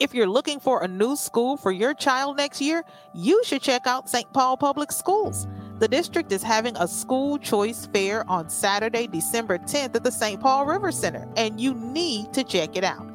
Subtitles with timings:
[0.00, 3.86] If you're looking for a new school for your child next year, you should check
[3.86, 4.30] out St.
[4.32, 5.46] Paul Public Schools.
[5.78, 10.40] The district is having a school choice fair on Saturday, December 10th at the St.
[10.40, 13.06] Paul River Center, and you need to check it out.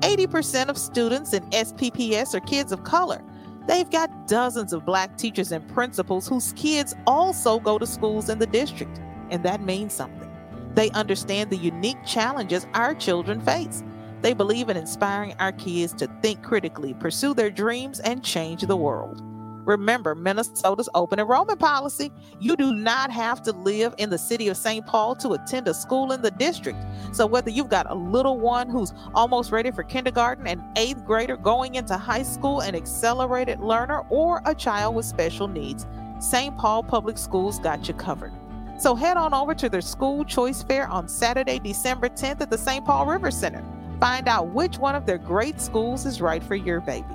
[0.00, 3.22] 80% of students in SPPS are kids of color.
[3.68, 8.40] They've got dozens of black teachers and principals whose kids also go to schools in
[8.40, 10.30] the district, and that means something.
[10.74, 13.84] They understand the unique challenges our children face.
[14.24, 18.74] They believe in inspiring our kids to think critically, pursue their dreams, and change the
[18.74, 19.20] world.
[19.66, 22.10] Remember Minnesota's open enrollment policy.
[22.40, 24.86] You do not have to live in the city of St.
[24.86, 26.78] Paul to attend a school in the district.
[27.12, 31.36] So, whether you've got a little one who's almost ready for kindergarten, an eighth grader
[31.36, 35.86] going into high school, an accelerated learner, or a child with special needs,
[36.18, 36.56] St.
[36.56, 38.32] Paul Public Schools got you covered.
[38.78, 42.56] So, head on over to their school choice fair on Saturday, December 10th at the
[42.56, 42.86] St.
[42.86, 43.62] Paul River Center.
[44.00, 47.06] Find out which one of their great schools is right for your baby.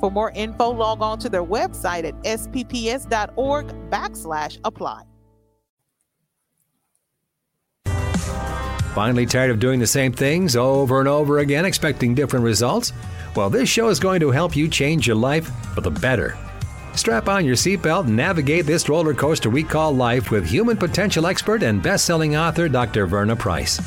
[0.00, 5.02] For more info, log on to their website at spps.org backslash apply.
[8.94, 12.94] Finally, tired of doing the same things over and over again, expecting different results?
[13.34, 16.38] Well, this show is going to help you change your life for the better.
[16.94, 21.26] Strap on your seatbelt and navigate this roller coaster we call life with human potential
[21.26, 23.06] expert and best selling author Dr.
[23.06, 23.78] Verna Price.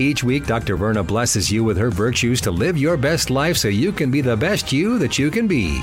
[0.00, 0.76] Each week, Dr.
[0.76, 4.20] Verna blesses you with her virtues to live your best life so you can be
[4.20, 5.80] the best you that you can be.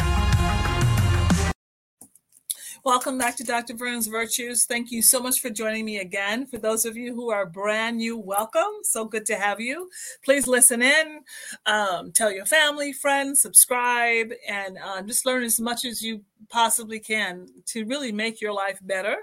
[2.85, 3.73] Welcome back to Dr.
[3.73, 4.65] Verna's Virtues.
[4.65, 6.45] Thank you so much for joining me again.
[6.45, 8.83] For those of you who are brand new, welcome.
[8.83, 9.89] So good to have you.
[10.23, 11.21] Please listen in,
[11.65, 16.99] um, tell your family, friends, subscribe, and uh, just learn as much as you possibly
[16.99, 19.15] can to really make your life better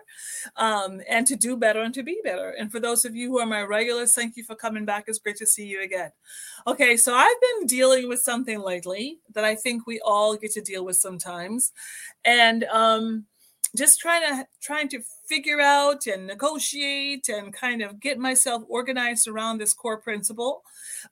[0.57, 2.51] um, and to do better and to be better.
[2.59, 5.05] And for those of you who are my regulars, thank you for coming back.
[5.07, 6.11] It's great to see you again.
[6.67, 10.61] Okay, so I've been dealing with something lately that I think we all get to
[10.61, 11.71] deal with sometimes.
[12.25, 13.27] And, um,
[13.77, 19.27] just trying to trying to figure out and negotiate and kind of get myself organized
[19.27, 20.63] around this core principle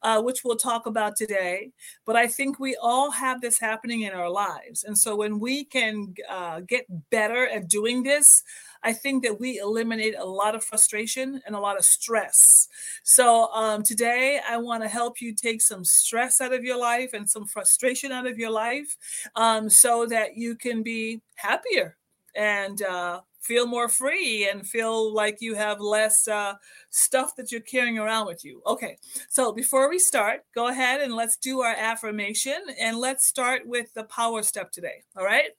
[0.02, 1.70] uh, which we'll talk about today.
[2.04, 4.84] But i think we all have this happening in our lives.
[4.84, 8.42] And so when we can uh, get better at doing this
[8.82, 12.68] I think that we eliminate a lot of frustration and a lot of stress.
[13.02, 17.10] So, um, today I want to help you take some stress out of your life
[17.12, 18.96] and some frustration out of your life
[19.36, 21.96] um, so that you can be happier
[22.34, 26.54] and uh, feel more free and feel like you have less uh,
[26.90, 28.62] stuff that you're carrying around with you.
[28.66, 28.96] Okay,
[29.28, 33.92] so before we start, go ahead and let's do our affirmation and let's start with
[33.94, 35.02] the power step today.
[35.16, 35.50] All right,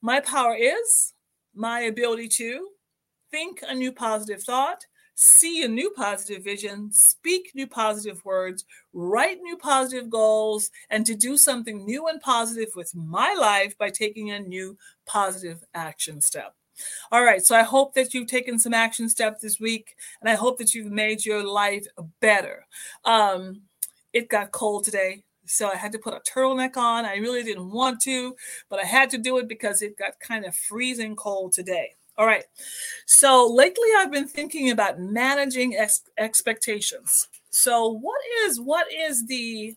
[0.00, 1.14] my power is
[1.54, 2.68] my ability to
[3.30, 4.84] think a new positive thought
[5.22, 8.64] see a new positive vision, speak new positive words,
[8.94, 13.90] write new positive goals, and to do something new and positive with my life by
[13.90, 16.54] taking a new positive action step.
[17.12, 20.36] All right, so I hope that you've taken some action steps this week, and I
[20.36, 21.84] hope that you've made your life
[22.20, 22.64] better.
[23.04, 23.60] Um,
[24.14, 27.04] it got cold today, so I had to put a turtleneck on.
[27.04, 28.34] I really didn't want to,
[28.70, 31.96] but I had to do it because it got kind of freezing cold today.
[32.20, 32.44] All right.
[33.06, 37.28] So lately I've been thinking about managing ex- expectations.
[37.48, 39.74] So what is what is the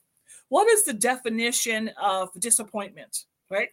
[0.49, 3.69] what is the definition of disappointment, right?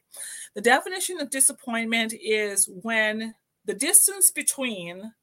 [0.54, 5.14] The definition of disappointment is when the distance between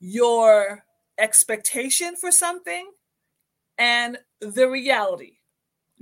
[0.00, 0.84] your
[1.16, 2.90] expectation for something
[3.78, 5.34] and the reality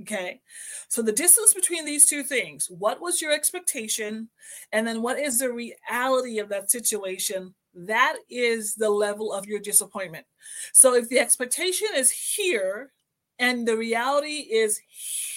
[0.03, 0.41] Okay.
[0.89, 4.29] So the distance between these two things, what was your expectation?
[4.73, 7.53] And then what is the reality of that situation?
[7.73, 10.25] That is the level of your disappointment.
[10.73, 12.91] So if the expectation is here
[13.39, 14.79] and the reality is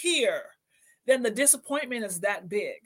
[0.02, 0.42] here,
[1.06, 2.78] then the disappointment is that big.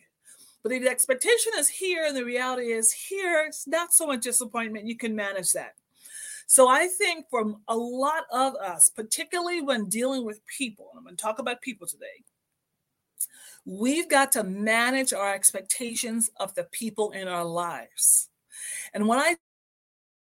[0.63, 4.21] But if the expectation is here and the reality is here, it's not so much
[4.21, 4.87] disappointment.
[4.87, 5.73] You can manage that.
[6.51, 11.05] So I think from a lot of us, particularly when dealing with people, and I'm
[11.05, 12.25] going to talk about people today,
[13.65, 18.31] we've got to manage our expectations of the people in our lives.
[18.93, 19.37] And when I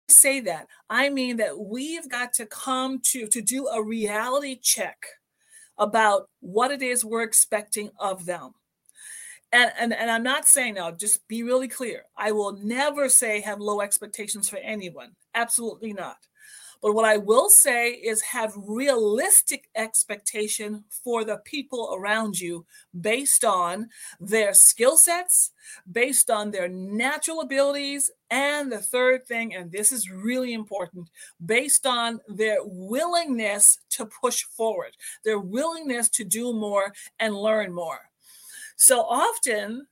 [0.08, 5.04] say that, I mean that we've got to come to to do a reality check
[5.76, 8.54] about what it is we're expecting of them.
[9.54, 12.06] And, and, and I'm not saying now, just be really clear.
[12.16, 15.12] I will never say have low expectations for anyone.
[15.32, 16.16] Absolutely not.
[16.82, 22.66] But what I will say is have realistic expectation for the people around you
[23.00, 25.52] based on their skill sets,
[25.90, 31.10] based on their natural abilities, and the third thing, and this is really important,
[31.46, 38.10] based on their willingness to push forward, their willingness to do more and learn more.
[38.76, 39.86] So often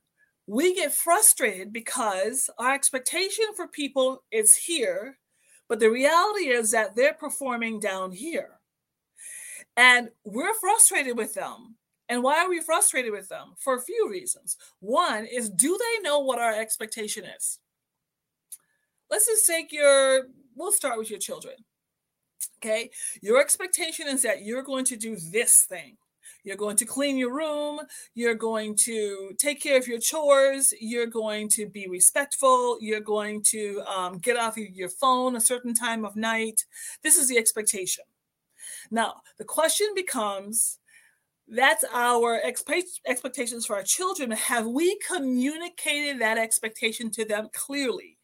[0.47, 5.17] we get frustrated because our expectation for people is here,
[5.69, 8.59] but the reality is that they're performing down here.
[9.77, 11.75] And we're frustrated with them.
[12.09, 13.53] And why are we frustrated with them?
[13.57, 14.57] For a few reasons.
[14.81, 17.59] One is do they know what our expectation is?
[19.09, 21.55] Let's just take your, we'll start with your children.
[22.59, 22.91] Okay.
[23.21, 25.97] Your expectation is that you're going to do this thing.
[26.43, 27.79] You're going to clean your room.
[28.15, 30.73] You're going to take care of your chores.
[30.79, 32.77] You're going to be respectful.
[32.81, 36.65] You're going to um, get off your phone a certain time of night.
[37.01, 38.03] This is the expectation.
[38.91, 40.79] Now, the question becomes
[41.47, 44.31] that's our expectations for our children.
[44.31, 48.17] Have we communicated that expectation to them clearly?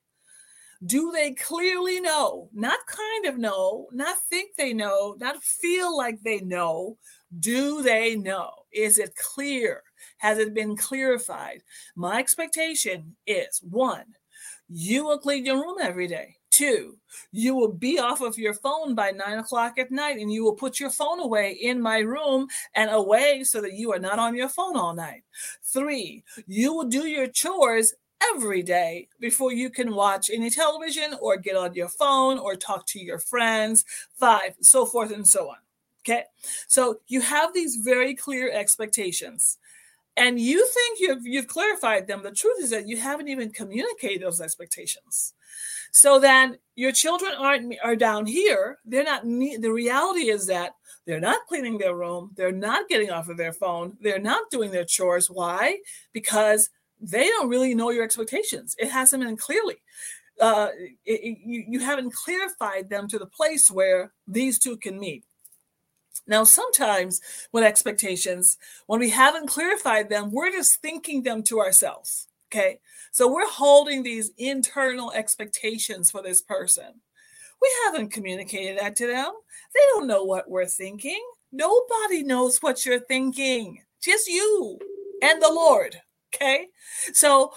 [0.86, 2.50] Do they clearly know?
[2.54, 6.98] Not kind of know, not think they know, not feel like they know,
[7.40, 8.52] do they know?
[8.72, 9.84] Is it clear?
[10.18, 11.64] Has it been clarified?
[11.96, 14.06] My expectation is one,
[14.68, 16.36] you will clean your room every day.
[16.52, 16.98] Two,
[17.32, 20.56] you will be off of your phone by nine o'clock at night and you will
[20.56, 24.36] put your phone away in my room and away so that you are not on
[24.36, 25.24] your phone all night.
[25.64, 27.94] Three, you will do your chores
[28.34, 32.86] every day before you can watch any television or get on your phone or talk
[32.88, 33.86] to your friends.
[34.20, 35.58] Five, so forth and so on.
[36.06, 36.24] Okay.
[36.68, 39.58] So you have these very clear expectations
[40.20, 42.24] and you think you've, you've clarified them.
[42.24, 45.34] The truth is that you haven't even communicated those expectations.
[45.92, 48.78] So then your children aren't are down here.
[48.86, 49.24] They're not.
[49.24, 50.74] The reality is that
[51.06, 52.32] they're not cleaning their room.
[52.36, 53.98] They're not getting off of their phone.
[54.02, 55.30] They're not doing their chores.
[55.30, 55.78] Why?
[56.14, 56.70] Because
[57.02, 58.76] they don't really know your expectations.
[58.78, 59.78] It hasn't been clearly.
[60.40, 60.70] Uh,
[61.06, 65.24] it, it, you, you haven't clarified them to the place where these two can meet.
[66.30, 67.20] Now, sometimes
[67.52, 72.28] with expectations, when we haven't clarified them, we're just thinking them to ourselves.
[72.52, 72.80] Okay.
[73.12, 77.02] So we're holding these internal expectations for this person.
[77.62, 79.32] We haven't communicated that to them.
[79.74, 81.20] They don't know what we're thinking.
[81.52, 84.80] Nobody knows what you're thinking, just you
[85.22, 86.00] and the Lord.
[86.34, 86.68] Okay.
[87.14, 87.54] So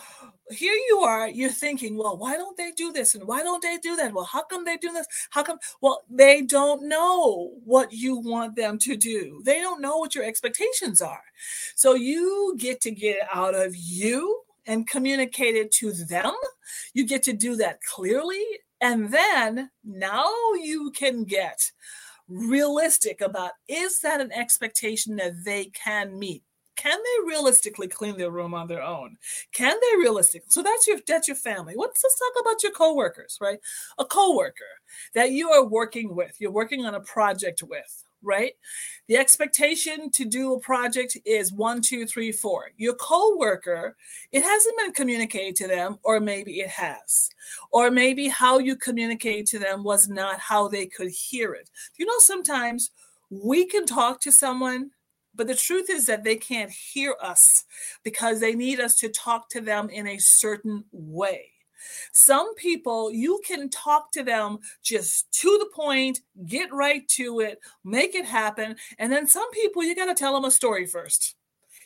[0.50, 3.14] here you are, you're thinking, well, why don't they do this?
[3.14, 4.12] And why don't they do that?
[4.12, 5.06] Well, how come they do this?
[5.30, 5.58] How come?
[5.80, 9.40] Well, they don't know what you want them to do.
[9.44, 11.22] They don't know what your expectations are.
[11.74, 16.32] So you get to get out of you and communicate it to them.
[16.94, 18.44] You get to do that clearly.
[18.80, 21.70] And then now you can get
[22.28, 26.42] realistic about is that an expectation that they can meet?
[26.76, 29.16] Can they realistically clean their room on their own?
[29.52, 30.48] Can they realistically?
[30.50, 31.74] So that's your that's your family.
[31.76, 33.58] Let's let's talk about your coworkers, right?
[33.98, 34.64] A coworker
[35.14, 38.52] that you are working with, you're working on a project with, right?
[39.08, 42.70] The expectation to do a project is one, two, three, four.
[42.76, 43.96] Your coworker,
[44.30, 47.30] it hasn't been communicated to them, or maybe it has,
[47.70, 51.68] or maybe how you communicate to them was not how they could hear it.
[51.96, 52.92] You know, sometimes
[53.30, 54.90] we can talk to someone
[55.34, 57.64] but the truth is that they can't hear us
[58.02, 61.52] because they need us to talk to them in a certain way.
[62.12, 67.58] Some people, you can talk to them just to the point, get right to it,
[67.84, 68.76] make it happen.
[68.98, 71.34] And then some people, you got to tell them a story first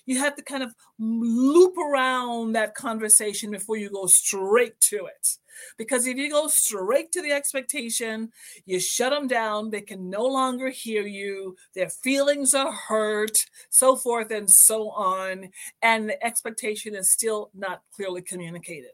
[0.06, 5.28] you have to kind of loop around that conversation before you go straight to it.
[5.76, 8.30] Because if you go straight to the expectation,
[8.64, 13.36] you shut them down, they can no longer hear you, their feelings are hurt,
[13.70, 15.50] so forth and so on.
[15.82, 18.92] And the expectation is still not clearly communicated.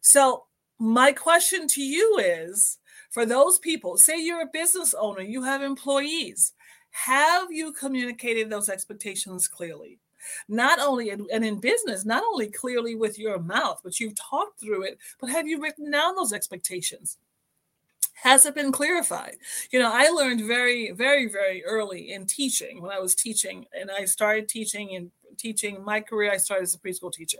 [0.00, 0.44] So,
[0.78, 2.78] my question to you is
[3.10, 6.54] for those people, say you're a business owner, you have employees,
[6.90, 9.98] have you communicated those expectations clearly?
[10.48, 14.82] Not only and in business not only clearly with your mouth but you've talked through
[14.82, 17.18] it but have you written down those expectations?
[18.14, 19.36] Has it been clarified?
[19.70, 23.90] You know i learned very very very early in teaching when i was teaching and
[23.90, 27.38] i started teaching in teaching my career i started as a preschool teacher.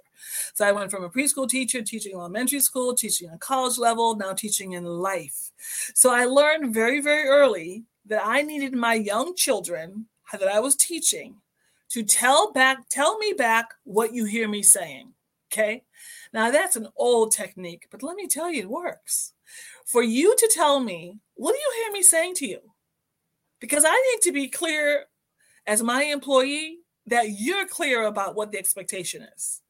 [0.55, 4.33] So i went from a preschool teacher teaching elementary school teaching on college level now
[4.33, 5.51] teaching in life.
[5.95, 10.77] So i learned very very early that i needed my young children that i was
[10.77, 11.37] teaching
[11.91, 15.13] to tell back tell me back what you hear me saying
[15.53, 15.83] Okay.
[16.33, 19.33] Now that's an old technique, but let me tell you, it works.
[19.85, 22.61] For you to tell me, what do you hear me saying to you?
[23.61, 25.07] Because I need to be clear
[25.67, 29.61] as my employee that you're clear about what the expectation is.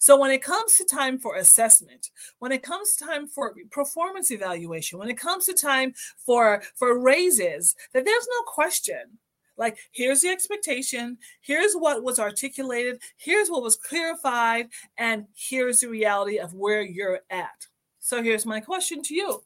[0.00, 2.08] So when it comes to time for assessment,
[2.38, 5.92] when it comes time for performance evaluation, when it comes to time
[6.24, 9.18] for for raises, that there's no question.
[9.58, 15.88] Like here's the expectation, here's what was articulated, here's what was clarified, and here's the
[15.88, 17.66] reality of where you're at.
[17.98, 19.42] So here's my question to you.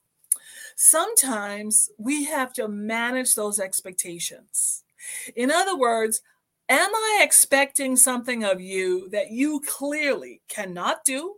[0.76, 4.85] Sometimes we have to manage those expectations.
[5.35, 6.23] In other words,
[6.73, 11.35] Am I expecting something of you that you clearly cannot do,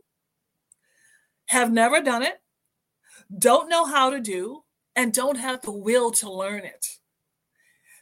[1.46, 2.40] have never done it,
[3.36, 4.62] don't know how to do,
[4.94, 6.86] and don't have the will to learn it?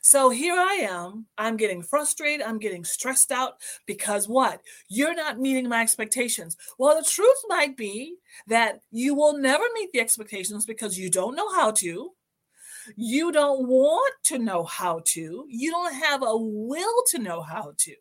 [0.04, 1.26] So here I am.
[1.38, 2.44] I'm getting frustrated.
[2.44, 3.54] I'm getting stressed out
[3.86, 4.60] because what?
[4.88, 6.56] You're not meeting my expectations.
[6.76, 8.16] Well, the truth might be
[8.48, 12.10] that you will never meet the expectations because you don't know how to.
[12.96, 15.46] You don't want to know how to.
[15.48, 17.94] You don't have a will to know how to.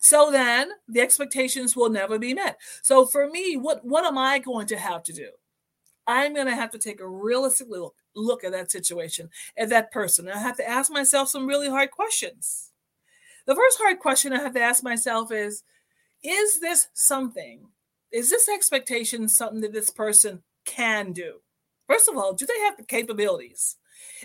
[0.00, 2.58] So then the expectations will never be met.
[2.82, 5.28] So for me, what, what am I going to have to do?
[6.06, 9.92] I'm going to have to take a realistic look, look at that situation, at that
[9.92, 10.28] person.
[10.28, 12.72] I have to ask myself some really hard questions.
[13.46, 15.62] The first hard question I have to ask myself is
[16.22, 17.68] Is this something?
[18.12, 21.40] Is this expectation something that this person can do?
[21.86, 23.76] First of all, do they have the capabilities?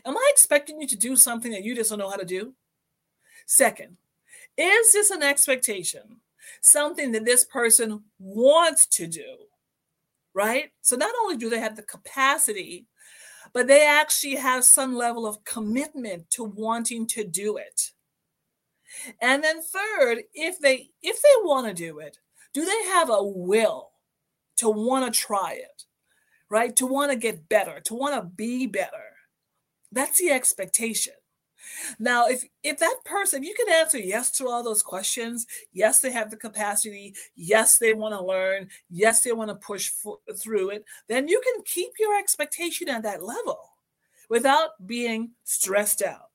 [0.06, 2.54] Am I expecting you to do something that you just don't know how to do?
[3.46, 3.98] Second,
[4.58, 6.22] is this an expectation?
[6.62, 9.48] Something that this person wants to do,
[10.36, 10.72] right?
[10.82, 12.86] So not only do they have the capacity,
[13.54, 17.92] but they actually have some level of commitment to wanting to do it.
[19.22, 22.20] And then third, if they if they want to do it,
[22.54, 23.92] do they have a will
[24.58, 25.86] to want to try it?
[26.50, 26.76] right?
[26.78, 28.90] To want to get better, to want to be better.
[29.92, 31.14] That's the expectation.
[32.00, 36.00] Now, if if that person, if you can answer yes to all those questions, yes,
[36.00, 39.92] they have the capacity, yes, they want to learn, yes, they want to push
[40.38, 43.60] through it, then you can keep your expectation at that level
[44.30, 46.30] without being stressed out.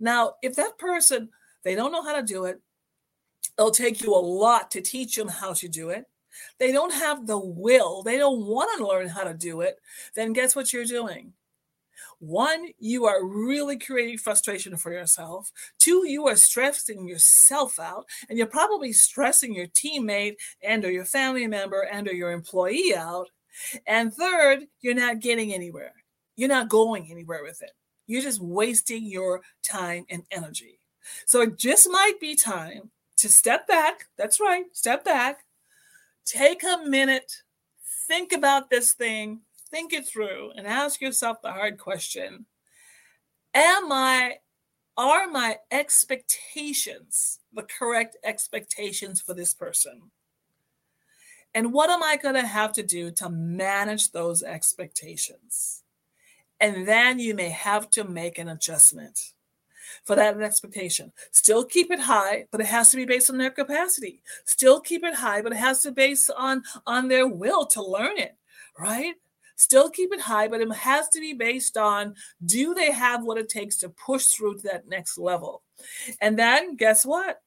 [0.00, 1.30] Now, if that person,
[1.64, 2.60] they don't know how to do it,
[3.58, 6.06] it'll take you a lot to teach them how to do it
[6.58, 9.78] they don't have the will, they don't want to learn how to do it,
[10.14, 11.32] then guess what you're doing?
[12.18, 15.50] One, you are really creating frustration for yourself.
[15.78, 21.04] Two, you are stressing yourself out, and you're probably stressing your teammate and or your
[21.04, 23.28] family member and or your employee out.
[23.86, 25.92] And third, you're not getting anywhere.
[26.36, 27.72] You're not going anywhere with it.
[28.06, 30.78] You're just wasting your time and energy.
[31.26, 34.06] So it just might be time to step back.
[34.16, 35.40] That's right, step back
[36.28, 37.32] take a minute,
[38.06, 39.40] think about this thing,
[39.70, 42.46] think it through, and ask yourself the hard question
[43.54, 44.36] Am I,
[44.96, 50.10] are my expectations the correct expectations for this person?
[51.54, 55.82] And what am I going to have to do to manage those expectations?
[56.60, 59.32] And then you may have to make an adjustment
[60.04, 61.12] for that expectation.
[61.30, 64.22] Still keep it high, but it has to be based on their capacity.
[64.44, 67.82] Still keep it high, but it has to be based on on their will to
[67.82, 68.36] learn it,
[68.78, 69.14] right?
[69.58, 72.14] Still keep it high, but it has to be based on
[72.46, 75.62] do they have what it takes to push through to that next level?
[76.20, 77.42] And then guess what?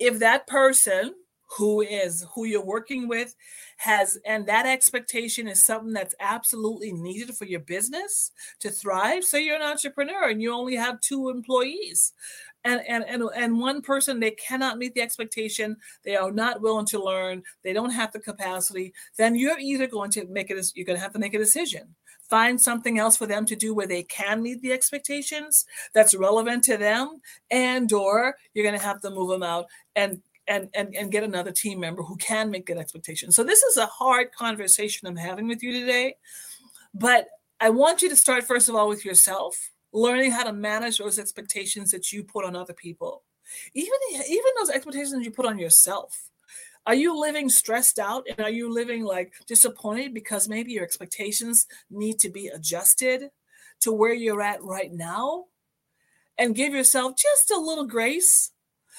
[0.00, 1.14] If that person
[1.56, 3.34] who is who you're working with
[3.76, 9.36] has and that expectation is something that's absolutely needed for your business to thrive so
[9.36, 12.14] you're an entrepreneur and you only have two employees
[12.64, 16.86] and and and, and one person they cannot meet the expectation they are not willing
[16.86, 20.86] to learn they don't have the capacity then you're either going to make it you're
[20.86, 21.94] going to have to make a decision
[22.28, 26.64] find something else for them to do where they can meet the expectations that's relevant
[26.64, 29.66] to them and or you're going to have to move them out
[29.96, 33.30] and and, and, and get another team member who can make that expectation.
[33.30, 36.16] So this is a hard conversation I'm having with you today.
[36.92, 37.28] But
[37.60, 41.18] I want you to start first of all with yourself, learning how to manage those
[41.18, 43.22] expectations that you put on other people.
[43.74, 43.90] Even,
[44.28, 46.30] even those expectations you put on yourself.
[46.86, 51.66] Are you living stressed out and are you living like disappointed because maybe your expectations
[51.90, 53.30] need to be adjusted
[53.80, 55.44] to where you're at right now?
[56.38, 58.50] And give yourself just a little grace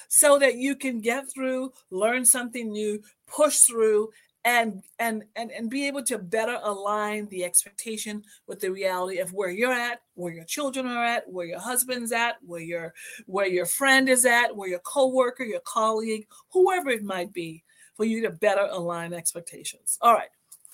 [0.08, 4.10] so that you can get through, learn something new, push through,
[4.44, 9.32] and and and and be able to better align the expectation with the reality of
[9.32, 12.92] where you're at where your children are at where your husband's at where your
[13.26, 17.64] where your friend is at where your coworker your colleague whoever it might be
[17.96, 19.98] for you to better align expectations.
[20.00, 20.28] All right.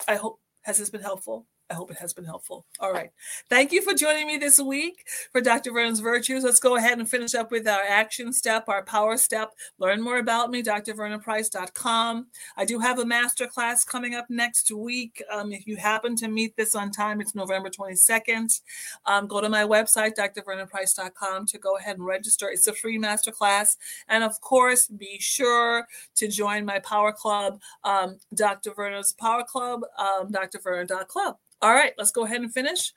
[0.08, 1.46] I hope has this been helpful?
[1.70, 2.66] I hope it has been helpful.
[2.80, 3.10] All right.
[3.48, 5.70] Thank you for joining me this week for Dr.
[5.70, 6.42] Verna's Virtues.
[6.42, 9.52] Let's go ahead and finish up with our action step, our power step.
[9.78, 12.26] Learn more about me, drvernaprice.com.
[12.56, 15.22] I do have a master class coming up next week.
[15.30, 18.60] Um, if you happen to meet this on time, it's November 22nd.
[19.06, 22.50] Um, go to my website, drvernaprice.com, to go ahead and register.
[22.50, 23.76] It's a free master class.
[24.08, 25.86] And of course, be sure
[26.16, 28.72] to join my Power Club, um, Dr.
[28.74, 31.36] Verna's Power Club, um, drvernon.club.
[31.62, 32.92] All right, let's go ahead and finish.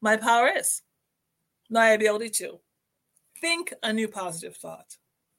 [0.00, 0.82] My power is
[1.68, 2.60] my ability to
[3.40, 4.96] think a new positive thought,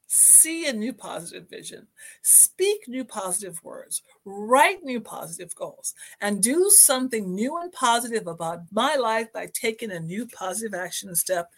[0.07, 1.87] see a new positive vision,
[2.21, 8.61] speak new positive words, write new positive goals, and do something new and positive about
[8.71, 11.51] my life by taking a new positive action step.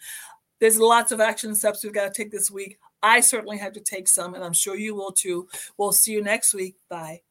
[0.60, 2.78] There's lots of action steps we've got to take this week.
[3.02, 5.48] I certainly have to take some, and I'm sure you will too.
[5.76, 6.76] We'll see you next week.
[6.88, 7.22] Bye.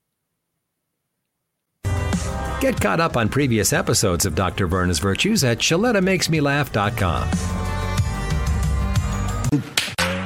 [2.62, 4.68] Get caught up on previous episodes of Dr.
[4.68, 7.30] Verna's Virtues at ShalettaMakesMeLaugh.com.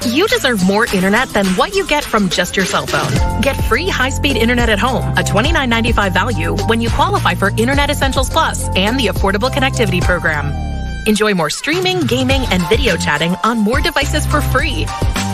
[0.05, 3.41] You deserve more internet than what you get from just your cell phone.
[3.41, 8.29] Get free high-speed internet at home, a $29.95 value when you qualify for Internet Essentials
[8.29, 10.53] Plus and the Affordable Connectivity Program.
[11.07, 14.85] Enjoy more streaming, gaming, and video chatting on more devices for free.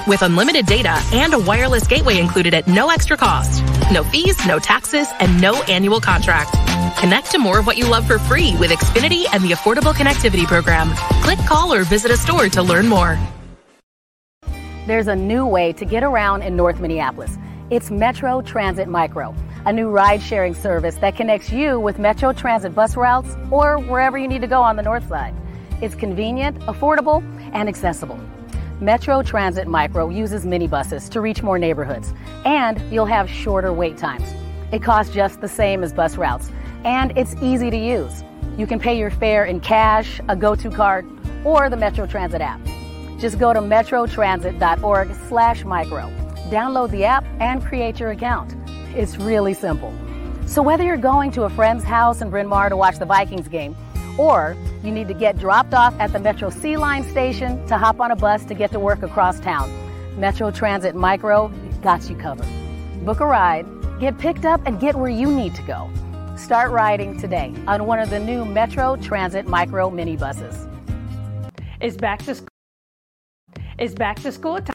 [0.08, 3.62] With unlimited data and a wireless gateway included at no extra cost.
[3.92, 6.52] No fees, no taxes, and no annual contract.
[6.98, 10.46] Connect to more of what you love for free with Xfinity and the Affordable Connectivity
[10.46, 10.92] Program.
[11.24, 13.20] Click, call, or visit a store to learn more.
[14.86, 17.38] There's a new way to get around in North Minneapolis.
[17.70, 19.34] It's Metro Transit Micro,
[19.66, 24.18] a new ride sharing service that connects you with Metro Transit bus routes or wherever
[24.18, 25.34] you need to go on the north side.
[25.82, 27.24] It's convenient, affordable,
[27.54, 28.20] and accessible.
[28.84, 32.14] Metro Transit Micro uses minibuses to reach more neighborhoods,
[32.44, 34.30] and you'll have shorter wait times.
[34.74, 36.52] It costs just the same as bus routes,
[36.84, 38.26] and it's easy to use.
[38.58, 41.06] You can pay your fare in cash, a go-to card,
[41.46, 42.60] or the Metro Transit app.
[43.20, 46.12] Just go to metrotransit.org slash micro.
[46.50, 48.54] Download the app and create your account.
[48.98, 49.94] It's really simple.
[50.46, 53.48] So whether you're going to a friend's house in Bryn Mawr to watch the Vikings
[53.48, 53.78] game,
[54.18, 58.00] or you need to get dropped off at the Metro C Line station to hop
[58.00, 59.72] on a bus to get to work across town.
[60.20, 61.52] Metro Transit Micro
[61.82, 62.48] got you covered.
[63.06, 63.66] Book a ride,
[64.00, 65.90] get picked up, and get where you need to go.
[66.36, 70.70] Start riding today on one of the new Metro Transit Micro minibuses.
[71.82, 72.48] It's back to school.
[73.78, 74.74] It's back to school time.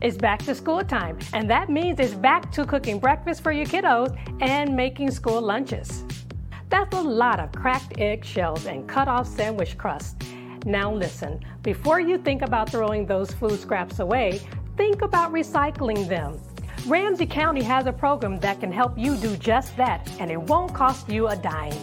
[0.00, 3.66] It's back to school time, and that means it's back to cooking breakfast for your
[3.66, 6.04] kiddos and making school lunches.
[6.70, 10.22] That's a lot of cracked egg shells and cut off sandwich crust.
[10.64, 14.40] Now listen, before you think about throwing those food scraps away,
[14.76, 16.38] think about recycling them.
[16.86, 20.72] Ramsey County has a program that can help you do just that, and it won't
[20.72, 21.74] cost you a dime.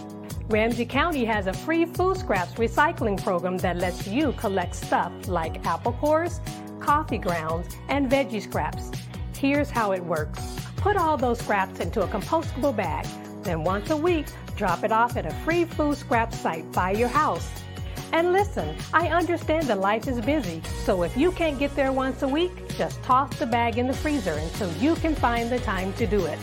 [0.48, 5.66] Ramsey County has a free food scraps recycling program that lets you collect stuff like
[5.66, 6.40] apple cores,
[6.80, 8.90] coffee grounds, and veggie scraps.
[9.36, 10.40] Here's how it works.
[10.76, 13.06] Put all those scraps into a compostable bag.
[13.42, 14.26] Then once a week,
[14.58, 17.48] Drop it off at a free food scrap site by your house.
[18.12, 22.22] And listen, I understand that life is busy, so if you can't get there once
[22.22, 25.92] a week, just toss the bag in the freezer until you can find the time
[25.92, 26.40] to do it.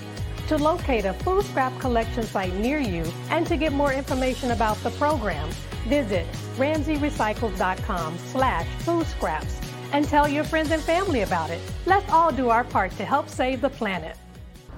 [0.47, 4.78] To locate a food scrap collection site near you and to get more information about
[4.78, 5.49] the program,
[5.89, 6.25] visit
[6.56, 9.60] ramseyrecycles.com slash food scraps
[9.91, 11.60] and tell your friends and family about it.
[11.86, 14.15] Let's all do our part to help save the planet.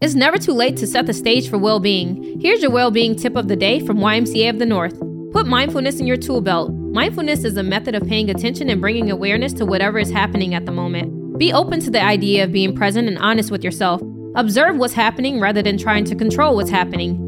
[0.00, 2.40] It's never too late to set the stage for well being.
[2.40, 4.96] Here's your well being tip of the day from YMCA of the North.
[5.32, 6.70] Put mindfulness in your tool belt.
[6.72, 10.66] Mindfulness is a method of paying attention and bringing awareness to whatever is happening at
[10.66, 11.36] the moment.
[11.36, 14.00] Be open to the idea of being present and honest with yourself.
[14.36, 17.27] Observe what's happening rather than trying to control what's happening.